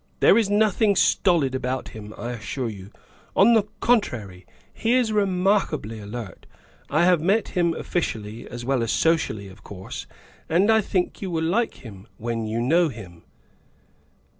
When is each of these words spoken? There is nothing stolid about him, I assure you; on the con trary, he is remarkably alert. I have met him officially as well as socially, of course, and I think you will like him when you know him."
There 0.19 0.35
is 0.35 0.49
nothing 0.49 0.95
stolid 0.95 1.53
about 1.53 1.89
him, 1.89 2.11
I 2.17 2.31
assure 2.31 2.69
you; 2.69 2.89
on 3.35 3.53
the 3.53 3.67
con 3.81 4.01
trary, 4.01 4.45
he 4.73 4.93
is 4.93 5.11
remarkably 5.13 5.99
alert. 5.99 6.47
I 6.89 7.05
have 7.05 7.21
met 7.21 7.49
him 7.49 7.75
officially 7.75 8.49
as 8.49 8.65
well 8.65 8.81
as 8.81 8.91
socially, 8.91 9.47
of 9.47 9.63
course, 9.63 10.07
and 10.49 10.71
I 10.71 10.81
think 10.81 11.21
you 11.21 11.29
will 11.29 11.43
like 11.43 11.85
him 11.85 12.07
when 12.17 12.47
you 12.47 12.59
know 12.61 12.89
him." 12.89 13.25